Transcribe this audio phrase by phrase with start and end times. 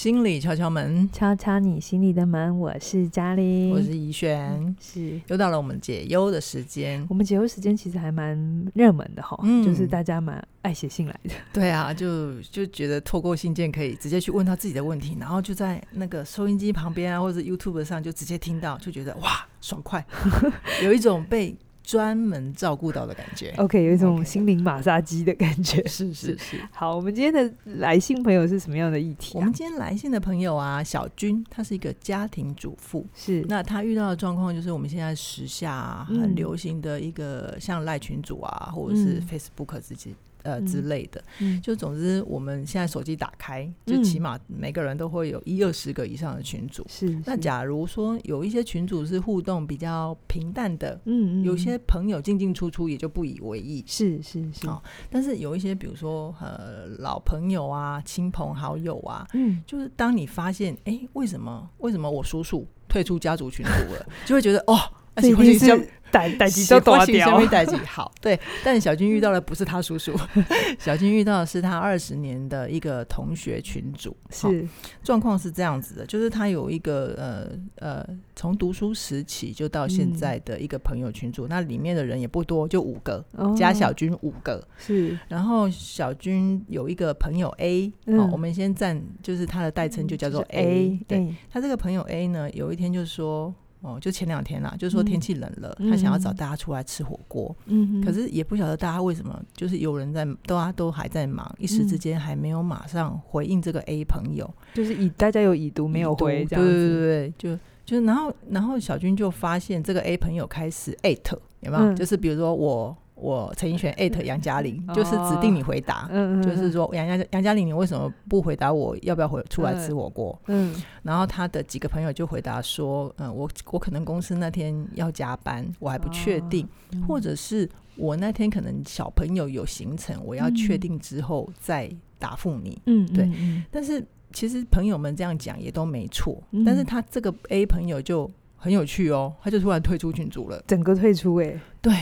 [0.00, 2.58] 心理敲敲门，敲敲你心里的门。
[2.58, 7.06] 我是嘉玲，我是怡璇，是又到了我们解忧的时间。
[7.10, 8.34] 我们解忧时间其实还蛮
[8.72, 11.34] 热门的哈，嗯，就是大家蛮爱写信来的。
[11.52, 20.02] 对啊，就就觉得透过信件可以直接去问他自己的问题，然后就在那个收音机旁边啊，或者 YouTube 上就直接听到，就觉得哇，爽快，
[20.82, 21.54] 有一种被。
[21.90, 26.56] 专门照顾到的感觉，OK，有一种心灵马杀鸡的感觉，是 是是。
[26.70, 29.40] 好，我们今天的来信朋友是什么样的议题啊？
[29.40, 33.44] 我们今天来信的朋友啊，小君，他是一个家庭主妇，是。
[33.48, 40.14] 那他遇到的状况就是我们现在时下很流行的一个像赖群主啊，或者是 Facebook 自己。
[40.42, 46.84] 呃之类的，嗯、就总之我们现在手机打开，就起码每个人都会有一二十个以上的群组。
[46.88, 53.84] 是，那假如说有一些群组是互动比较平淡的，嗯，嗯，有些朋友进进出出也就不以为意。
[53.86, 64.78] 是是是，哦，但是有一些比如说呃老朋友啊、亲朋好友啊，嗯，就是当你发现哎、欸，为什么为什么我叔叔退出家族群组了，就会觉得哦。
[65.16, 68.38] 这一定是代代志都大条，代志好对。
[68.64, 70.12] 但小军遇到的不是他叔叔，
[70.76, 74.16] 小军遇到的是他二十年的一个同学群主。
[74.30, 74.66] 是
[75.04, 84.66] 状况是这样子的，就是他有一个呃呃，从读书时期就到现在的一个朋友群组，嗯、那里面的人也不多，就五个，哦、加小军五个。
[84.78, 90.98] 是，然后小军有一个朋友 A，、嗯哦、我们先暂就是他的代称就叫做 A。
[91.06, 93.54] 对，欸、他这个朋友 A 呢，有一天就说。
[93.80, 97.54] 哦，就前两天啦，就是说天气冷了，嗯、他想要找大家出来吃火锅。
[97.66, 104.48] 嗯，可是也不晓得大家为什么，就是有人在，大家都还在忙，一时之间还没有马上回应这个 A 朋友。
[104.74, 106.70] 就是已大家有已读没有回这样子。
[106.70, 111.84] 对对对，就就然后然后小军就发现这个 A 朋友开始艾特，有没有？
[111.84, 112.96] 嗯、就是比如说我。
[113.20, 120.36] 我陈奕迅艾特杨嘉玲，就是指定你回答，嗯、就是说杨杨杨嘉玲，你为什么不回答我要不要回出来吃火锅？
[120.46, 126.66] 嗯，然后他的几个朋友就回答说，嗯，我我可能公司那天要加班，我还不确定，
[127.06, 132.80] 或者是我那天可能小朋友有行程，我要确定之后再答复你。
[132.86, 133.30] 嗯，对。
[133.70, 141.92] 但是其实朋友们这样讲也都没错，嗯、但是他这个 A 朋友就很有趣哦，他就突然退出群组了，整个退出哎、欸，对。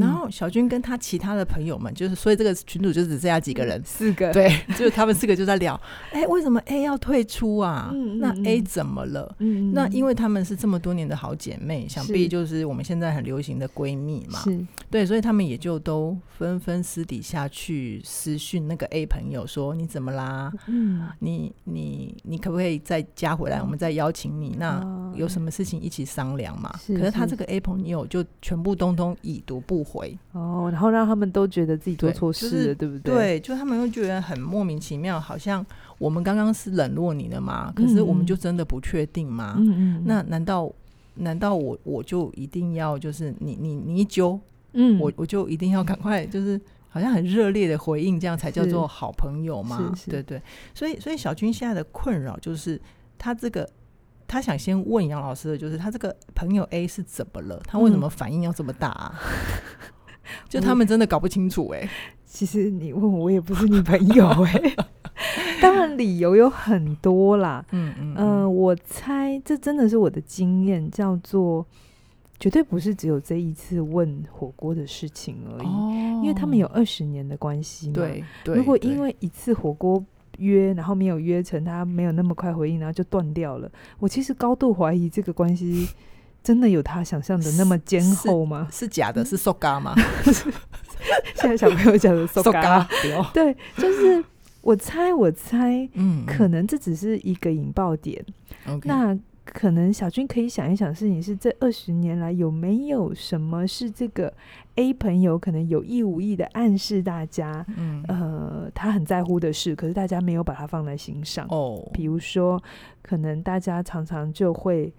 [0.00, 5.80] 然后小军跟他其他的朋友们，就是所以这个群主就只剩下几个人，四个，对，就是他们四个就在聊，
[6.10, 7.92] 哎，为什么 A 要退出啊？
[8.18, 9.36] 那 A 怎么了？
[9.72, 20.52] 那因为他们是这么多年的好姐妹，想必就是我们现在很流行的闺蜜嘛，是，对，所以他们也就都纷纷私底下去私讯那个 A 朋友说，你怎么啦？
[20.66, 23.62] 嗯，你你你可不可以再加回来？
[23.62, 24.82] 我们再邀请你，那
[25.14, 26.74] 有什么事情一起商量嘛？
[26.88, 29.86] 可是他这个 A 朋友就全部通通已读不。
[29.86, 33.14] 回哦，然后让他们都觉得自己做错事了，对，不对？
[33.14, 35.64] 对，就他们会觉得很莫名其妙，好像
[35.96, 37.72] 我们刚刚是冷落你的吗？
[37.76, 39.54] 可是我们就真的不确定吗？
[39.58, 40.68] 嗯嗯，那难道
[41.14, 44.38] 难道我我就一定要就是你你你一揪，
[44.72, 49.94] 嗯，我我就一定要赶快就是好像很热烈的回应，这样才叫做好朋友吗？
[50.10, 50.42] 对对，
[50.74, 52.80] 所以所以小军现在的困扰就是
[53.16, 53.68] 他这个。
[54.26, 57.60] 他想先问杨老师的就是，他这个朋友 A 是怎么了？
[57.66, 59.14] 他为什么反应要这么大啊？
[59.22, 61.90] 嗯、 就他们真的搞不清楚哎、欸。
[62.24, 64.76] 其实你问我，我也不是你朋友哎、欸。
[65.62, 67.64] 当然理由有很多啦。
[67.70, 71.64] 嗯嗯我猜这真的是我的经验，叫做
[72.38, 77.94] 绝对不是只有这一次问火锅的事情而已，哦、因为他们有二十年的关系嘛。
[77.94, 80.04] 对，对，如果因为一次火锅。
[80.38, 83.70] 约，然后没有约成，他没有那么快回应，然后就断掉了。
[83.98, 85.88] 我其实高度怀疑这个关系
[86.42, 88.68] 真的有他想象的那么坚厚吗？
[88.70, 89.24] 是，是假的？
[89.24, 89.36] 是
[89.80, 89.94] 吗？
[91.34, 92.26] 现在小朋友讲的
[93.34, 94.24] 对，就是
[94.60, 98.24] 我猜，我猜，嗯，可能这只是一个引爆点。
[98.84, 99.18] 那。
[99.46, 104.32] 可能小军可以想一想，事情是这二十年来有没有什么是这个
[104.74, 111.46] A 朋友可能有意无意的暗示大家，嗯，呃，他很在乎的事，可是大家没有把它放在心上。
[111.48, 112.60] 哦，比如说，
[113.02, 114.92] 可能大家常常就会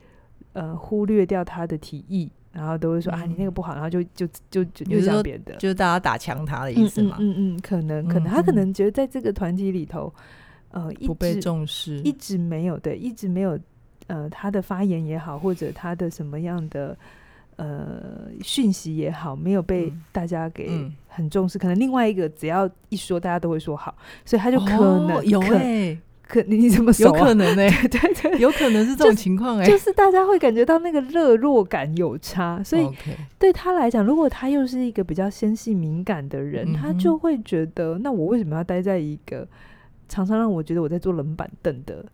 [0.53, 7.17] 呃忽略掉他的提议，然后都会说、嗯、啊，你那个不好，然后就就就就又讲别的，就是大家打枪他的意思嘛。
[7.19, 10.11] 嗯嗯，嗯，可能可能他可能觉得在这个团体里头，
[10.71, 13.59] 呃，不被重视，一直没有对，一直没有。
[14.07, 16.97] 呃，他的发言也好，或者他的什么样的
[17.57, 20.69] 呃讯息也好，没有被大家给
[21.07, 21.57] 很重视。
[21.57, 23.93] 可能另外一个只要一说，大家都会说好，
[24.23, 27.17] 所以他就可能、哦、有哎、欸，可你你怎么说、啊？
[27.19, 32.89] 有可能呢、欸，对，对对，有可能是这种情况哎、欸，就是 大家会感觉到那个热络感有差，所以
[33.37, 39.47] 对他来讲，如果他又是一个比较纤细敏感的人，嗯、他就会觉得，那我为什么要待在一个
[40.07, 42.05] 常常让我觉得我在坐冷板凳的？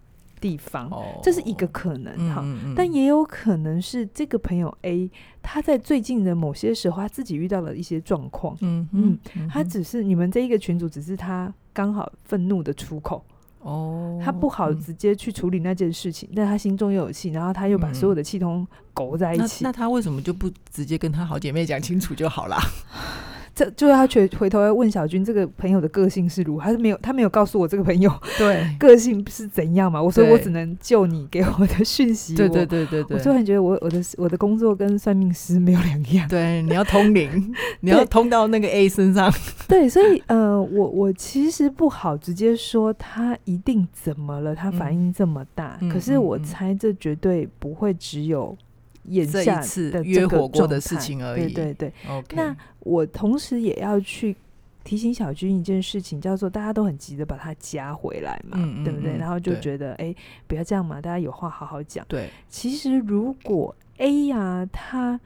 [0.44, 2.42] 地方，哦、这是一个可能哈。
[2.44, 5.10] 嗯嗯、但也有可能是这个朋友 A，
[5.42, 8.57] 他在最近的某些时候，他自己遇到了一些状况。
[8.60, 13.24] 嗯嗯，嗯他只是你们这一个群组，只是他刚好愤怒的出口。
[13.62, 19.63] 哦，他不好直接去处理那件事情，嗯、但他心中又有气，然后他又把所有的气通勾在一起。
[19.63, 22.57] 嗯、那，那他为什么就不直接跟他好姐妹讲清楚就好了？
[23.56, 30.02] 这就是他回回头要问小军这个朋友的个性是如何，他是没有他没有告诉我这个朋友对 个性是怎样嘛？
[30.02, 39.32] 我说我只能就你给我的讯息，对对对对对，我突然觉得我我的我的工作跟算命师没有两样，对，你要通灵， 你要通到那个 A 身上，
[39.70, 48.58] 对，所以呃，我我其实不好直接说他一定怎么了，他反应这么大，嗯、可是我猜这绝对不会只有。
[49.06, 49.62] 眼下
[49.92, 51.54] 的约火过的事情而已。
[51.54, 51.94] 对对对。
[52.32, 54.36] 那我同时也要去
[54.84, 59.18] 提醒小军一件事情，叫做大家都很急着把他加回来嘛，嗯嗯嗯对不对？
[59.18, 60.16] 然后就觉得，哎对，
[60.48, 62.06] 不要这样嘛，大家有话好好讲。
[62.08, 62.30] 对。
[62.48, 65.20] 其实如果 A 呀、啊，他。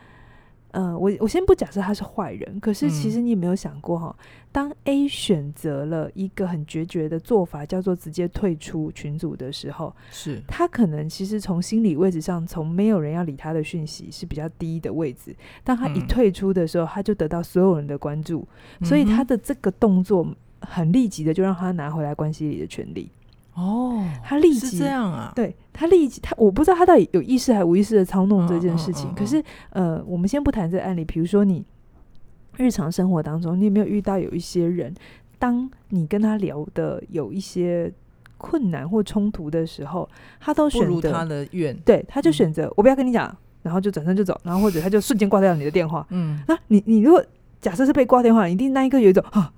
[0.77, 4.15] 呃，我我先不假设他是坏人，可是其实你有没有想过哈？
[4.19, 15.35] 嗯、当 A 选择了一个很决绝的做法，叫做直接退出群组的时候，是他可能其实从心理位置上，从没有人要理他的讯息是比较低的位置。
[15.63, 18.47] 当他一退出的时候，嗯、他就得到所有人的关注，
[18.83, 20.27] 所以他的这个动作
[20.61, 23.09] 很立即的就让他拿回来关系里的权利。
[23.57, 25.33] 哦，他立即是这样啊？
[25.35, 29.11] 对，他立即，他我不知道他到底有意识还无意识的操弄这件事情。
[29.15, 31.03] 可是，呃，我们先不谈这个案例。
[31.03, 31.65] 比如说，你
[32.55, 34.93] 日常生活当中，你有没有遇到有一些人，
[35.39, 37.91] 当你跟他聊的有一些
[38.37, 40.07] 困难或冲突的时候，
[40.39, 46.05] 他都选择他的愿，对，他就选择我不要跟你讲，然后就转身就走，然后或者他就瞬间挂掉你的电话。
[46.11, 47.25] 嗯，那你你如果
[47.59, 49.51] 假设是被挂电话，一定那一个有一种啊，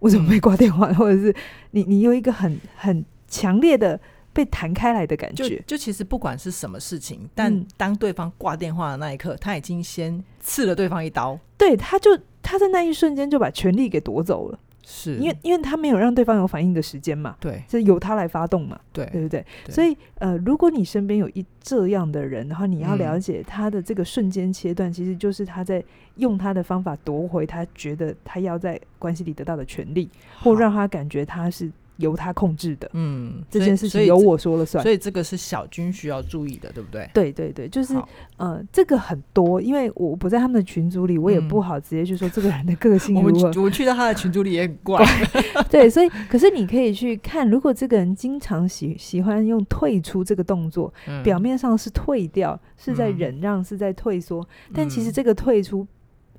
[0.00, 0.92] 我怎么被挂电话？
[0.94, 1.34] 或者是
[1.70, 3.02] 你你有一个很很。
[3.32, 3.98] 强烈的
[4.34, 11.38] 被弹开来的感觉，就，就其实不管是什么事情，但当对方挂电话的那一刻，他已经先刺了对方一刀。
[11.56, 12.10] 对，他就
[12.42, 19.44] 他在那一瞬间就把权力给夺走了，是因为因为他没有让对方有反应的时间嘛，对，是由他来发动嘛，对，对不对？
[19.64, 25.82] 对，所以呃，如果你身边有一这样的人，然后你要了解他的这个瞬间切断，嗯、其实就是他在
[26.16, 30.10] 用他的方法夺回他觉得他要在关系里得到的权利，
[30.42, 31.70] 或让他感觉他是。
[31.98, 37.08] 由他控制的，嗯，这件事情由我说了算，所以这个是小军需要注意的，对不对？
[37.12, 37.94] 对对对，就是
[38.38, 43.52] 呃，这个很多，因为我不在他们的群组里，我也不好直接去说这个人的个性 如何。
[43.56, 45.04] 我我去到他的群组里也很怪，
[45.70, 55.86] 对，所以可是你可以去看，如果这个人经常喜喜欢用退出这个动作，嗯、表面上是退掉，是在忍让，嗯、是在退缩，但其实这个退出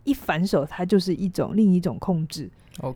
[0.04, 2.50] 一反手，它就是一种另一种控制.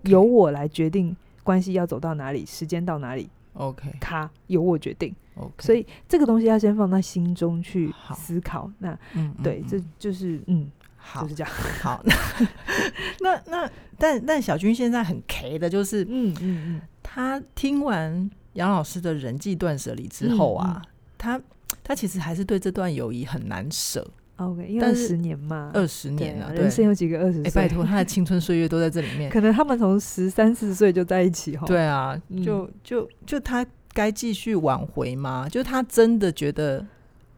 [0.04, 1.16] 由我来决定。
[1.48, 5.16] 关系要走到哪里，时间到哪里？OK，他由我决定。
[5.36, 8.70] OK，所以这个东西要先放在心中去思考。
[8.80, 11.54] 那，嗯，对，嗯、这就是，嗯，好，就是这样。
[11.82, 12.04] 好，
[13.22, 21.42] 那那但但小军现在很 K 的，就是，嗯嗯嗯，他听完杨老师的人际断舍离之后啊，嗯嗯他
[21.82, 24.06] 他其实还是对这段友谊很难舍。
[24.38, 27.52] OK，因为二十年嘛，二十年了，人生有几个二十岁？
[27.52, 29.30] 拜托，他的青春岁月都在这里面。
[29.34, 31.66] 可能他们从十三四岁就在一起哈。
[31.66, 35.48] 对啊，就就就他该继续挽回吗？
[35.50, 36.86] 就他真的觉得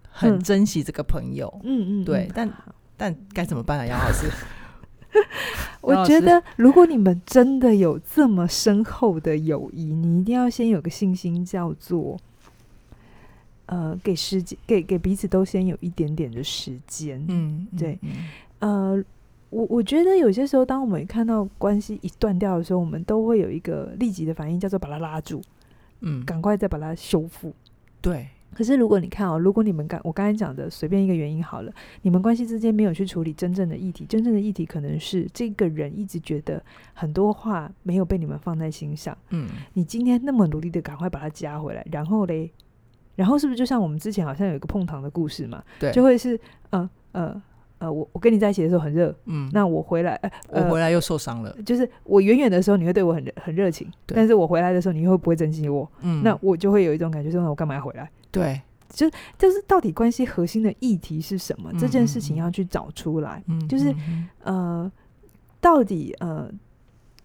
[0.10, 1.50] 很珍惜这个朋友。
[1.64, 2.52] 嗯嗯，对，但
[2.98, 4.28] 但该怎么办啊，杨老师？
[5.82, 12.20] 我觉得，如果你们真的有这么深厚的友谊，你一定要先有个信心，叫做。
[13.70, 17.24] 呃，给时间，给给彼此都先有一点点的时间。
[17.28, 18.00] 嗯，对。
[18.62, 19.06] 嗯、呃，
[19.52, 25.40] 我我觉得有些时候，当我们看到关系一断掉的时候，我们都会有一个立即的反应，叫做把它拉住。
[26.00, 27.54] 嗯，赶快再把它修复。
[28.02, 28.28] 对。
[28.56, 31.72] 可是如果你看哦，如果你们刚我刚才讲的随便一个原因好了，
[32.02, 36.60] 你们关系之间没有去处理真正的议题，真正的议题可能是这个人一直觉得
[36.96, 39.16] 很多话没有被你们放在心上。
[39.30, 42.50] 嗯，你今天那么努力的赶快把它加回来，然后嘞。
[43.20, 45.62] 然后是不是就像我们之前好像有一个碰糖的故事嘛？
[45.78, 47.42] 对，就会是呃呃
[47.80, 50.14] 呃，我我跟你在一起的时候很热，嗯，那我回来，
[50.50, 51.54] 呃，我回来又受伤了。
[51.66, 55.86] 就是我远远的时候你会对我很很热情，但是我回来的时候你会不会珍惜我？
[56.00, 58.10] 嗯，那我就会有一种感觉，说我干嘛要回来？
[58.32, 61.70] 对，就是就是到底关系核心的议题是什么？
[61.74, 63.44] 嗯、这件事情要去找出来。
[63.48, 63.94] 嗯，就是
[64.44, 64.90] 呃，
[65.60, 66.50] 到底呃。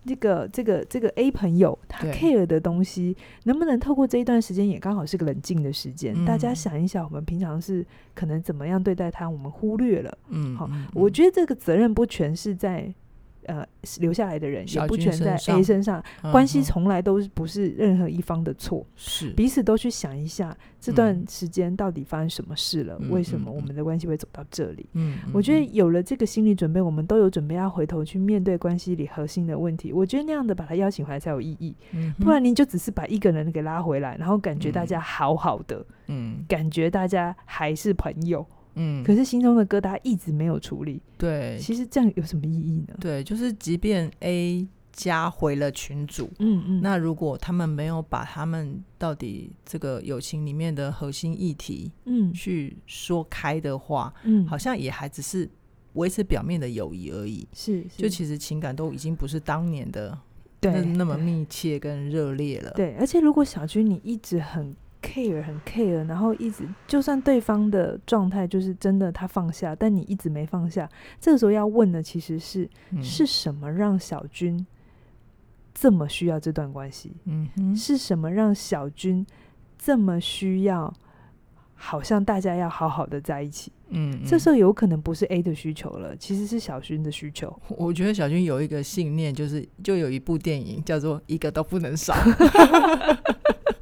[0.06, 6.14] 这个这个这个 A 朋友他 care 的东西，能不能透过这一段时间，也刚好是个冷静的时间？
[6.16, 7.84] 嗯、大家想一想，我们平常是
[8.14, 10.18] 可能怎么样对待他，我们忽略了。
[10.28, 12.92] 嗯，好，我觉得这个责任不全是在
[13.46, 13.66] 呃，
[14.00, 24.86] 留下来的人也不全在 A 身上，关系从来都不是任何一方的错，是彼此都去想一下这段时间到底发生什么事了，为什么我们的关系会走到这里？
[24.92, 29.92] 嗯，我觉得有了这个心理准备，我们都有准备要回头去面对关系里核心的问题。
[29.92, 31.74] 我觉得那样的把他邀请回来才有意义，
[32.18, 38.46] 不然您就只是把一个人给拉回来，然后感觉大家好好的，嗯，感觉大家还是朋友。
[38.74, 41.00] 嗯，可是心中的疙瘩一直没有处理。
[41.16, 42.94] 对，其实这样有什么意义呢？
[43.00, 55.48] 对，就是即便 A 加回了群主，嗯嗯，那如果他们没有把他们到底这个友情里面的核心议题，嗯，去说开的话，嗯，好像也还只是
[55.94, 57.46] 维持表面的友谊而已。
[57.52, 60.16] 是，是，就其实情感都已经不是当年的
[60.60, 62.70] 对那，那么密切跟热烈了。
[62.72, 64.74] 对，而且如果小军你一直很。
[65.04, 70.88] Care 很 care，然后一直就算对方的状态就是真的他放下，但你一直没放下。
[71.20, 74.66] 这个时候要问的其实是、嗯、是什么让小军
[75.74, 77.12] 这么需要这段关系？
[77.26, 79.26] 嗯哼，是什么让小军
[79.78, 80.92] 这么需要？
[81.76, 83.70] 好像大家要好好的在一起。
[83.88, 87.54] 嗯，嗯，这时候有可能不是 A 的需求了，其实是小军的需求。
[87.68, 92.14] 我觉得小军有一个信念，就是就有一部电影叫做《一个都不能少》。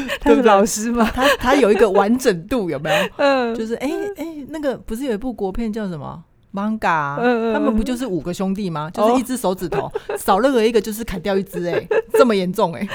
[0.20, 1.10] 他是老师吗？
[1.14, 3.08] 他他有一个完整度有没有？
[3.16, 6.22] 嗯，就是哎哎、欸欸，那个不是有一部国片叫什么
[6.58, 6.78] 《Manga》？
[7.20, 8.90] 嗯，他们不就是五个兄弟吗？
[8.92, 12.88] 就是一只手指头、哦、少任何一个就是砍掉一只，哎，这么严重哎！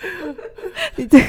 [0.96, 1.26] 你这个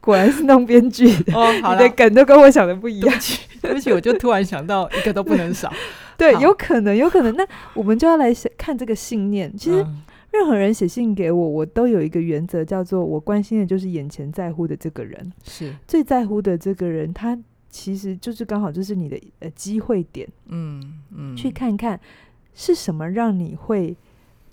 [0.00, 3.08] 果然是弄编剧的哦，好的梗都跟我想的不一样。
[3.10, 5.72] 对不起，对不起，我就突然想到一个都不能少。
[6.16, 7.34] 对，有可能，有可能。
[7.36, 9.82] 那我们就要来看这个信念，其实。
[9.82, 17.36] 嗯任何人写信给我，我都有一个原则，叫做我关心的就是眼前在乎的这个人，是最在乎的这个人，他
[17.70, 21.98] 其实就是刚好就是你的呃机会点，嗯嗯，去看看
[22.54, 23.96] 是什么让你会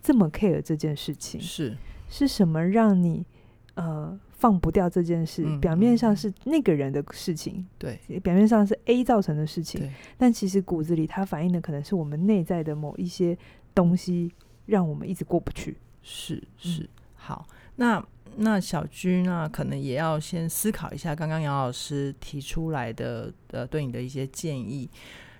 [0.01, 1.77] 这么 care 这件事情，是
[2.10, 3.25] 是什么让你
[3.74, 5.44] 呃放不掉这件事？
[5.46, 13.38] 嗯、表面上是那个人的事情，对，表面上是 A 造成的事情，但其实骨子里它反映的可能是我们内在的某一些
[13.74, 14.32] 东西。
[14.65, 17.48] 让我们一直过不去，是是、嗯、好。
[17.77, 18.05] 那
[18.38, 24.89] 那小军啊，可能也要先思考一下刚刚杨老师提出来的呃，对你的一些建议。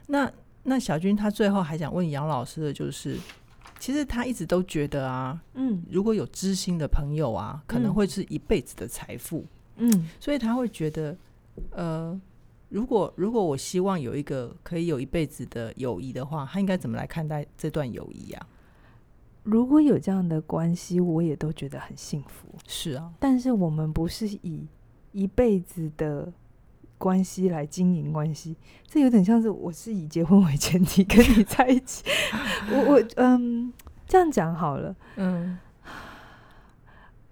[0.08, 0.32] 那
[0.64, 3.18] 那小军他最后还想问杨老师的就是，
[3.80, 9.46] 其实他一直都觉得啊，嗯，如果有知心的朋友啊，可能会是一辈子的财富，
[9.78, 11.18] 嗯，所以他会觉得，
[11.72, 12.20] 呃，
[12.70, 18.48] 如果如果我希望有一个可以有一辈子的友谊的话，他应该怎么来看待这段友谊啊？
[19.46, 22.48] 如果有这样的关系，我也都觉得很幸福。
[22.68, 24.68] 是啊，但是我们不是以
[25.12, 26.34] 一辈子的
[26.98, 32.04] 关系来经营关系，这有点像是我是以结婚为前提跟你在一起。
[32.74, 33.72] 我我嗯，
[34.08, 34.96] 这样讲好了。
[35.18, 35.60] 嗯，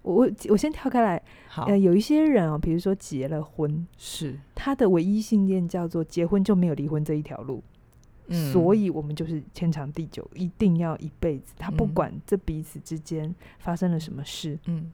[0.02, 1.20] 我我先跳开来。
[1.48, 7.62] 好，呃，有一些人啊，比如说结了婚，是他的唯一信念叫做结婚就没有离婚这一条路。
[8.28, 11.52] 嗯、所以，我们就是天长地久，一定要一辈子。
[11.58, 14.90] 他不管这彼此之间发生了什么事，嗯，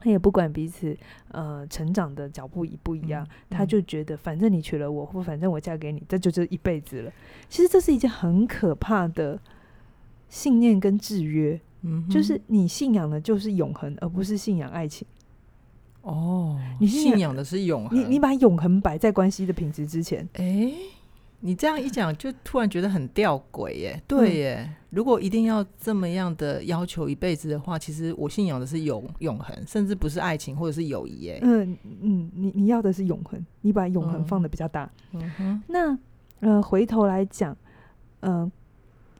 [0.00, 0.96] 他也不管彼此
[1.28, 7.12] 呃成长的脚步一不一样，嗯、他就觉得反正你娶了我，或反正我嫁给你，这就是一辈子了。
[7.48, 9.40] 其实这是一件很可怕的
[10.28, 15.06] 信念跟制约，嗯，就是你信仰的就是永恒，而不是信仰爱情。
[16.02, 20.74] 哦，你信仰的是永恒，你你把永恒摆在关系的品质之前，哎、欸。
[21.46, 24.02] 你这样一讲，就突然觉得很吊诡耶。
[24.08, 31.38] 对耶，嗯、如果一定要这么样的要求一辈子的话，其实我信仰的是永永恒，甚至不是爱情或者是友谊耶。
[31.42, 34.90] 嗯嗯，你你要的是永恒，你把永恒放的比较大。
[35.12, 35.62] 嗯哼。
[35.66, 35.98] 那
[36.40, 37.54] 呃，回头来讲，
[38.20, 38.50] 呃，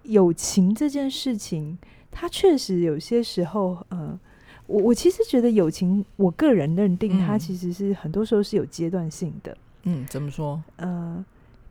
[0.04, 1.76] 友情这件事情，
[2.10, 4.18] 它确实有些时候，呃，
[4.66, 9.54] 我我其实觉得友情，我个人认定它其实是很多时候是有阶段性的。
[9.82, 10.62] 嗯，怎么说？
[10.76, 11.22] 呃。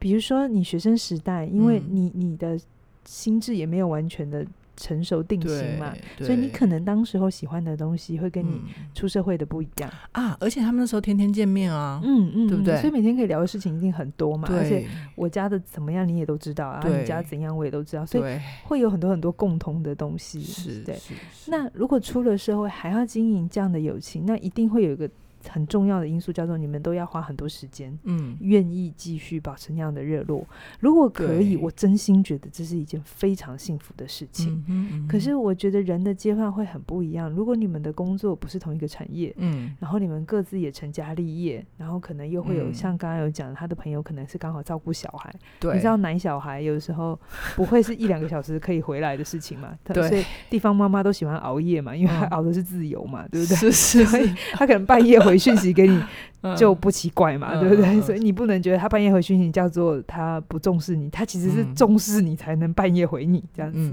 [0.04, 2.60] 比如说，你学生时代，因为你你的
[3.06, 4.46] 心智也没有完全的
[4.76, 8.60] 成熟定型嘛，所以你可能当时候喜欢的东西会跟你
[8.94, 10.38] 出社会的不一样、嗯、啊。
[10.42, 12.76] 而且他们那时候天天见面啊，嗯嗯，对不对？
[12.82, 14.50] 所以每天可以聊的事情一定很多嘛。
[14.52, 20.42] 而且我家的怎么样你也都知道啊，你家怎样我也都知道，所以会有很多很多共同的东西。
[20.42, 21.00] 是，对。
[21.48, 25.10] 那如果出了社会还要经营这样的友情，那一定会有一个
[25.50, 30.46] 很重要的因素叫做你们都要花很多时间，嗯，愿意继续保持那样的热络。
[30.80, 34.64] 如果可以，我真心觉得这是一件非常幸福的事情。
[34.68, 37.30] 嗯嗯、可是我觉得人的阶段会很不一样。
[37.30, 45.34] 如果你们的工作不是同一个产业，嗯，然后你们各自也成家立业，然后可能又会有、嗯、像刚刚有讲，他的朋友可能是刚好照顾小孩。
[45.60, 47.20] 对，你知道男小孩有时候
[47.56, 49.78] 不会是一两个小时可以回来的事情嘛？
[49.84, 53.56] 对，所以地方妈妈都喜欢熬夜嘛，因为他熬的是自由嘛，嗯、对不对？
[53.58, 55.33] 是是， 所以他可能半夜回。
[55.34, 56.00] 回讯息给你
[56.56, 57.86] 就不奇怪嘛，嗯、对不对？
[57.88, 63.92] 嗯、所以你不能觉得他半夜回讯息叫做他不重视你，他其实是重视你才能半夜回你这样子。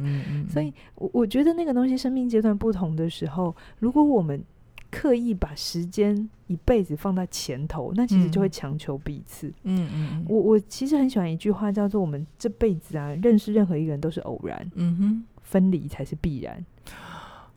[0.50, 4.42] 所以我我觉得那个东西，生命阶段不同的时候，如果我们
[4.90, 9.47] 刻意把时间一辈子放在前头，那其实就会强求彼此。
[9.62, 10.09] 嗯嗯。
[10.12, 16.66] 嗯我我其实很喜欢一句话，叫做“我们这辈子啊，认识任何一个人都是偶然，嗯哼，分离才是必然。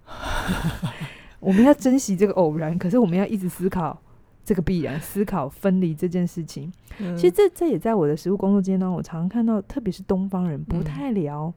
[1.44, 4.02] ”我们要珍惜这个偶然，可是我们要一直思考
[4.46, 6.72] 这个必然，思考分离这件事情。
[7.00, 11.54] 嗯、其实这这也在我的实务工作经验当中，我常常看到，特别是东方人不太聊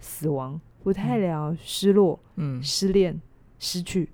[0.00, 3.20] 死亡，嗯、不太聊失落、嗯、失恋、
[3.58, 4.08] 失去、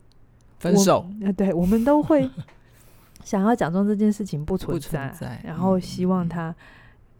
[0.59, 1.09] 分手。
[1.23, 2.28] 呃，对，我们都会
[3.25, 6.54] 想要假装这件事情不存在，存在然后希望他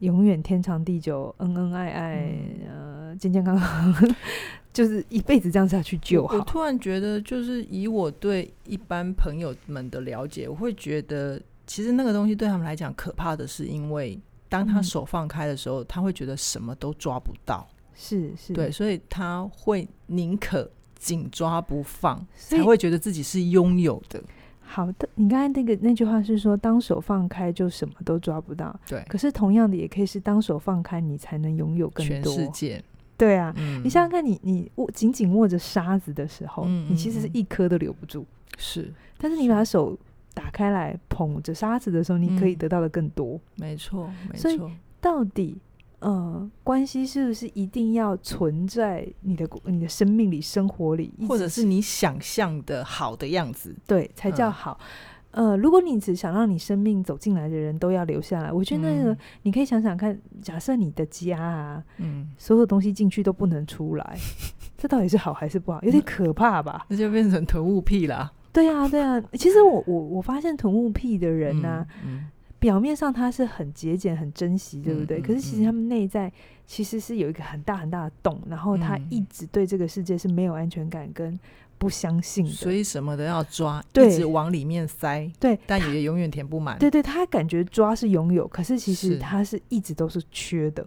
[0.04, 3.94] 永远天长地久、恩恩爱爱、嗯、呃健健康康。
[4.73, 6.34] 就是一辈子这样下去就好。
[6.37, 14.18] 我突然觉得，就是以我对一般朋友们的了解，我会觉得，其实那个东西对他们来讲可怕的是，因为
[14.49, 17.64] 当他手放开的时候，嗯、他会觉得什么都抓不到。
[17.94, 20.68] 是是，对，所以他会宁可
[20.99, 24.20] 紧抓不放，才会觉得自己是拥有的。
[24.66, 28.75] 好的，你刚才那个那句话是说，当手放开就什么都抓不到。
[28.88, 32.83] 对，可是同样的，也可以是当手放开，你才能拥有更多全世界。
[33.16, 38.26] 对啊，嗯、你想想看你，你你握紧紧握着沙子的时候，嗯、你其实是一颗都留不住。
[38.59, 39.97] 是，但是你把手
[40.33, 43.40] 打开来捧着沙子的时候，你可以得到的更多。
[43.54, 44.38] 没错，没错。
[44.38, 44.61] 所以
[45.00, 45.56] 到底，
[46.04, 54.78] 呃，关系是不是一定要存在你的你的生命里、生活里，或者是你想象的好的样子，对，才叫好。
[54.80, 54.87] 嗯
[55.34, 64.16] 呃，如果你只想让你生命走进来的人都要留下来，我觉得那个你可以想想看，假设你的家啊，嗯，所有东西进去都不能出来，
[64.78, 65.82] 这到底是好还是不好？
[65.82, 66.87] 有点可怕吧？
[66.88, 68.32] 那就变成囤物癖啦。
[68.52, 69.20] 对啊，对啊。
[69.32, 72.30] 其实我我我发现囤物癖的人呢、啊，嗯嗯、
[72.64, 75.18] 表面上他是很节俭、很珍惜，对不对？
[75.18, 76.33] 嗯嗯、可是其实他们内在
[76.66, 81.38] 其实是有一个很大很大的洞，然后他一直对这个世界是没有安全感跟。
[81.77, 86.79] 不相信的，所以什么都要抓，一直往里面塞，对，但也永远填不满。
[86.79, 90.87] 对对，他感觉抓是拥有，可是其实他是一直都是缺的。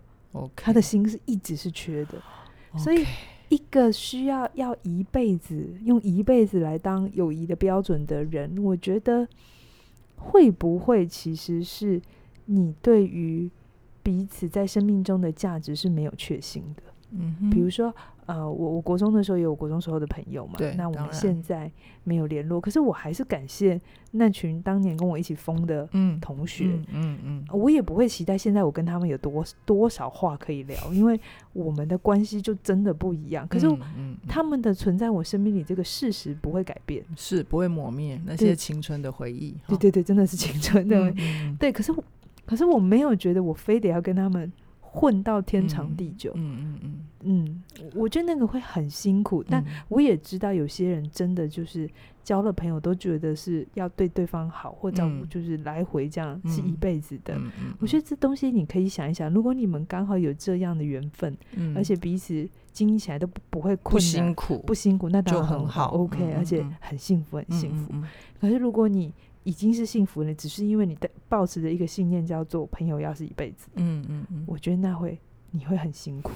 [0.55, 2.13] 他的心是一直是缺的。
[2.77, 3.05] 所以，
[3.49, 9.27] 一个需要要一辈子用一辈子来当友谊的标准的人，我觉得
[10.17, 12.01] 会不会其实是
[12.45, 13.49] 你对于
[14.03, 16.83] 彼此在生命中的价值是没有确信的？
[17.11, 17.93] 嗯，比如说。
[18.27, 21.71] 呃，我我国中的时候也有国中时候的朋友嘛，对，那我们现在
[22.03, 23.79] 没有联络，可是我还是感谢
[24.11, 25.87] 那群当年跟我一起疯的
[26.19, 31.17] 同学，嗯嗯，嗯嗯嗯，我也不会期待现在我跟他们有多多少话可以聊，因为
[31.53, 33.47] 我们的关系就真的不一样。
[33.47, 33.65] 可是，
[34.27, 39.55] 他们的存在我生命里这个事实不会改变，是不会磨灭那些青春的回忆。
[39.69, 41.71] 对对对，真的是青春的，嗯嗯、对。
[41.71, 41.93] 可是，
[42.45, 44.51] 可是我没有觉得我非得要跟他们。
[44.97, 46.93] 混到天长地久，嗯嗯嗯。
[47.21, 51.89] 嗯，我觉得那个会很辛苦，但我也知道有些人真的就是
[52.23, 57.39] 交了朋友都觉得是要对对方好或照顾，就是来回这样是一辈子的。
[57.79, 61.35] 我觉得这东西你可以想一想，如果你们刚好有这样的缘分，
[61.75, 67.91] 而且彼此经营起来都不会困难，不辛苦，不辛苦，那当然很好，OK，而且很幸福，很幸福。
[68.39, 69.11] 可是如果你
[69.47, 73.69] 已经是幸福了，只是因为你的抱持着一个信念，叫做朋友要是一辈子。
[73.75, 75.17] 嗯嗯嗯，我觉得那会
[75.51, 76.33] 你会很辛苦。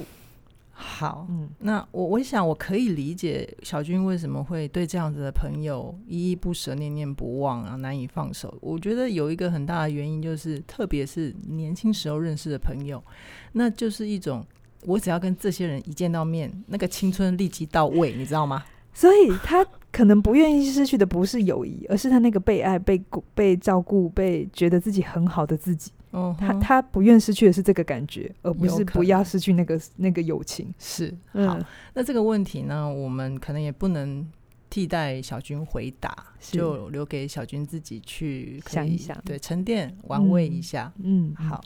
[0.71, 8.57] 好，嗯，那我我想我可以理解小军为什么会对这样子的朋友依依不舍、念念不忘啊，难以放手。
[8.61, 13.03] 我觉得有一个很大的原因，就是特别是年轻时候认识的朋友，
[13.51, 14.41] 那就是一种
[14.85, 18.63] 我只要跟这些人一见到面，那个青春立即到位，你知道吗？
[18.93, 19.65] 所以他。
[19.93, 22.97] 可能不愿意失去的不是友谊，而是他那个被爱、被
[23.33, 25.91] 被照顾、被觉得自己很好的自己。
[26.11, 26.37] Uh huh.
[26.39, 30.73] 他他不愿失去的是这个感觉，而不是不要失去那个那个友情。
[30.79, 34.25] 是好，嗯、那这个问题呢，我们可能也不能
[34.69, 40.89] 替代小军回答，就留给小军自己去想一想，对，沉淀、玩味一下。
[41.03, 41.61] 嗯，嗯好。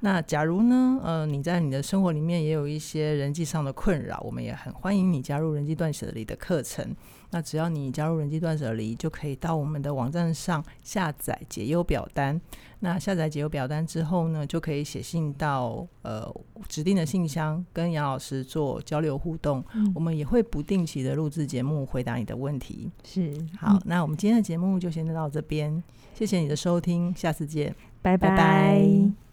[0.00, 6.96] 那假如呢，呃，你在你的生活里面也有一些人际上的困扰，我们也很欢迎你加入人际断舍离的课程。
[7.32, 12.40] 那只要你加入人际断舍离，就可以到我们的网站上下载解忧表单。
[12.80, 16.26] 那下载解忧表单之后呢，就可以写信到呃
[16.66, 19.62] 指定的信箱，跟杨老师做交流互动。
[19.74, 22.90] 嗯、我们也会不定期的录制节目，回答你的问题。
[23.04, 25.80] 是，好，嗯、那我们今天的节目就先到这边，
[26.14, 28.30] 谢谢你的收听，下次见，拜拜。
[28.30, 29.29] 拜拜。